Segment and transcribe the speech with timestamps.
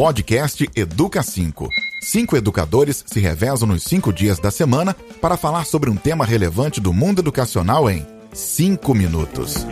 [0.00, 1.68] Podcast Educa 5.
[2.00, 6.80] Cinco educadores se revezam nos cinco dias da semana para falar sobre um tema relevante
[6.80, 9.66] do mundo educacional em cinco minutos.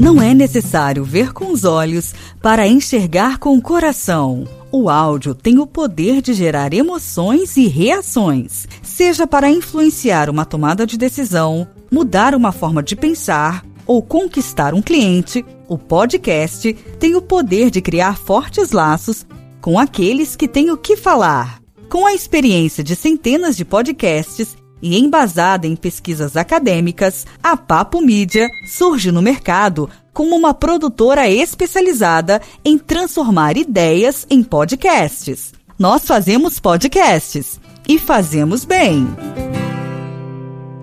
[0.00, 4.48] Não é necessário ver com os olhos para enxergar com o coração.
[4.72, 10.86] O áudio tem o poder de gerar emoções e reações, seja para influenciar uma tomada
[10.86, 15.44] de decisão, mudar uma forma de pensar ou conquistar um cliente.
[15.66, 19.26] O podcast tem o poder de criar fortes laços
[19.60, 21.60] com aqueles que têm o que falar.
[21.90, 28.48] Com a experiência de centenas de podcasts, e embasada em pesquisas acadêmicas, a Papo Mídia
[28.66, 35.52] surge no mercado como uma produtora especializada em transformar ideias em podcasts.
[35.78, 39.06] Nós fazemos podcasts e fazemos bem.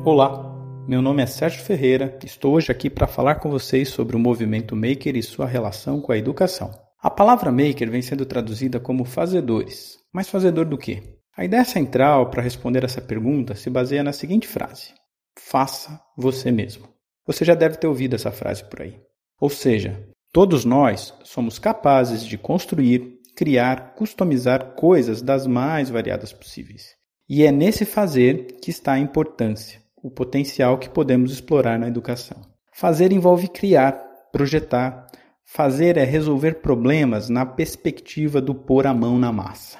[0.03, 0.44] Olá,
[0.87, 2.15] meu nome é Sérgio Ferreira.
[2.23, 6.11] Estou hoje aqui para falar com vocês sobre o movimento Maker e sua relação com
[6.11, 6.71] a educação.
[7.01, 9.97] A palavra Maker vem sendo traduzida como fazedores.
[10.13, 11.01] Mas fazedor do quê?
[11.35, 14.93] A ideia central para responder essa pergunta se baseia na seguinte frase:
[15.39, 16.87] Faça você mesmo.
[17.25, 18.99] Você já deve ter ouvido essa frase por aí.
[19.41, 26.95] Ou seja, todos nós somos capazes de construir, criar, customizar coisas das mais variadas possíveis.
[27.27, 32.39] E é nesse fazer que está a importância, o potencial que podemos explorar na educação.
[32.71, 33.93] Fazer envolve criar,
[34.31, 35.07] projetar.
[35.43, 39.79] Fazer é resolver problemas na perspectiva do pôr a mão na massa.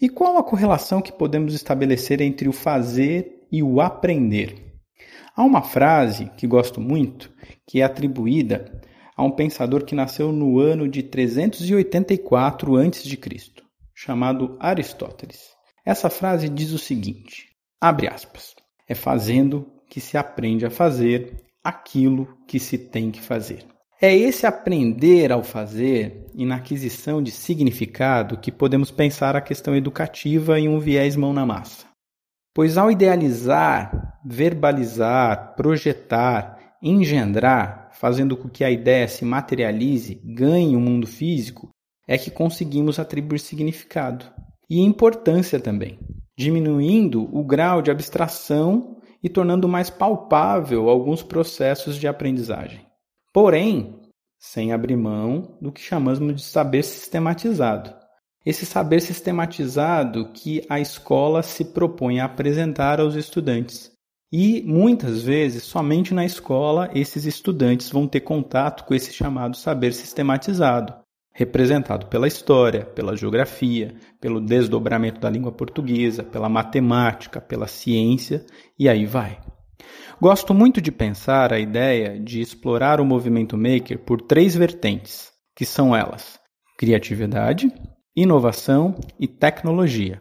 [0.00, 4.80] E qual a correlação que podemos estabelecer entre o fazer e o aprender?
[5.36, 7.32] Há uma frase que gosto muito,
[7.64, 8.80] que é atribuída
[9.16, 13.18] a um pensador que nasceu no ano de 384 a.C.,
[13.94, 15.50] chamado Aristóteles.
[15.86, 17.46] Essa frase diz o seguinte:
[17.80, 18.60] abre aspas.
[18.92, 23.64] É fazendo que se aprende a fazer aquilo que se tem que fazer.
[23.98, 29.74] É esse aprender ao fazer e na aquisição de significado que podemos pensar a questão
[29.74, 31.86] educativa em um viés mão na massa.
[32.52, 40.80] Pois ao idealizar, verbalizar, projetar, engendrar, fazendo com que a ideia se materialize, ganhe o
[40.80, 41.70] mundo físico,
[42.06, 44.26] é que conseguimos atribuir significado
[44.68, 45.98] e importância também,
[46.36, 52.92] diminuindo o grau de abstração e tornando mais palpável alguns processos de aprendizagem
[53.32, 53.98] porém
[54.38, 57.94] sem abrir mão do que chamamos de saber sistematizado.
[58.44, 63.92] Esse saber sistematizado que a escola se propõe a apresentar aos estudantes.
[64.32, 69.92] E muitas vezes, somente na escola, esses estudantes vão ter contato com esse chamado saber
[69.92, 70.94] sistematizado,
[71.32, 78.44] representado pela história, pela geografia, pelo desdobramento da língua portuguesa, pela matemática, pela ciência
[78.78, 79.40] e aí vai.
[80.20, 85.64] Gosto muito de pensar a ideia de explorar o movimento maker por três vertentes, que
[85.64, 86.38] são elas:
[86.78, 87.72] criatividade,
[88.14, 90.20] inovação e tecnologia.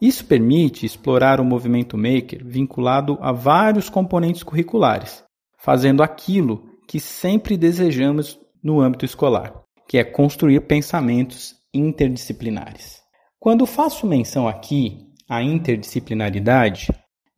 [0.00, 5.22] Isso permite explorar o movimento maker vinculado a vários componentes curriculares,
[5.58, 13.02] fazendo aquilo que sempre desejamos no âmbito escolar, que é construir pensamentos interdisciplinares.
[13.38, 16.88] Quando faço menção aqui à interdisciplinaridade,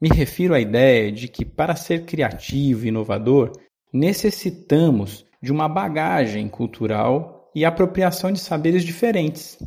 [0.01, 3.51] me refiro à ideia de que, para ser criativo e inovador,
[3.93, 9.59] necessitamos de uma bagagem cultural e apropriação de saberes diferentes.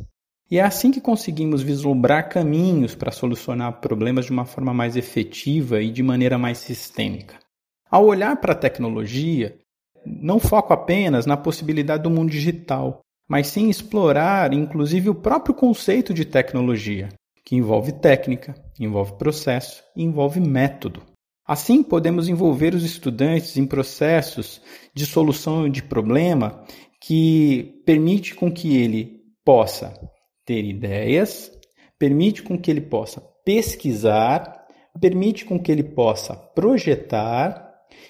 [0.49, 5.81] E é assim que conseguimos vislumbrar caminhos para solucionar problemas de uma forma mais efetiva
[5.81, 7.35] e de maneira mais sistêmica.
[7.91, 9.59] Ao olhar para a tecnologia,
[10.05, 16.13] não foco apenas na possibilidade do mundo digital, mas sim explorar inclusive o próprio conceito
[16.13, 17.09] de tecnologia,
[17.45, 21.01] que envolve técnica, envolve processo envolve método.
[21.47, 24.61] Assim, podemos envolver os estudantes em processos
[24.94, 26.61] de solução de problema
[27.01, 29.93] que permite com que ele possa
[30.45, 31.50] ter ideias,
[31.97, 34.65] permite com que ele possa pesquisar,
[35.00, 37.66] permite com que ele possa projetar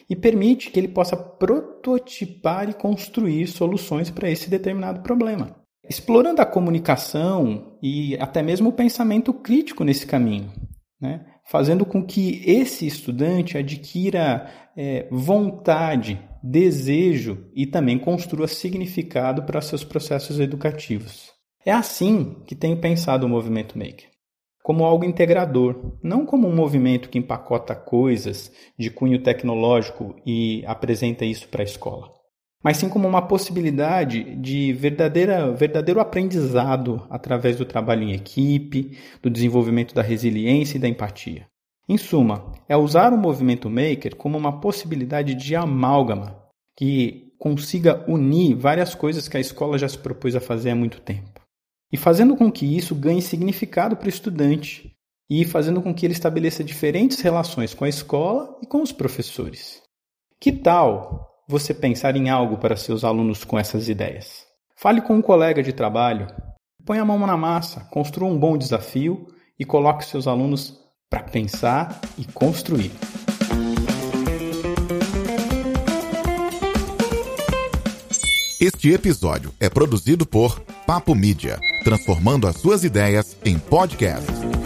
[0.09, 5.55] e permite que ele possa prototipar e construir soluções para esse determinado problema
[5.89, 10.51] explorando a comunicação e até mesmo o pensamento crítico nesse caminho.
[10.99, 11.25] né?
[11.49, 19.83] fazendo com que esse estudante adquira é, vontade, desejo e também construa significado para seus
[19.83, 21.31] processos educativos.
[21.65, 24.09] É assim que tenho pensado o movimento Maker.
[24.67, 31.23] Como algo integrador, não como um movimento que empacota coisas de cunho tecnológico e apresenta
[31.23, 32.11] isso para a escola,
[32.61, 39.29] mas sim como uma possibilidade de verdadeira, verdadeiro aprendizado através do trabalho em equipe, do
[39.29, 41.47] desenvolvimento da resiliência e da empatia.
[41.87, 46.43] Em suma, é usar o movimento maker como uma possibilidade de amálgama
[46.75, 50.99] que consiga unir várias coisas que a escola já se propôs a fazer há muito
[50.99, 51.36] tempo.
[51.91, 54.93] E fazendo com que isso ganhe significado para o estudante
[55.29, 59.81] e fazendo com que ele estabeleça diferentes relações com a escola e com os professores.
[60.39, 64.45] Que tal você pensar em algo para seus alunos com essas ideias?
[64.75, 66.27] Fale com um colega de trabalho,
[66.85, 70.77] põe a mão na massa, construa um bom desafio e coloque seus alunos
[71.09, 72.91] para pensar e construir.
[78.59, 84.56] Este episódio é produzido por Papo Mídia, transformando as suas ideias em podcast.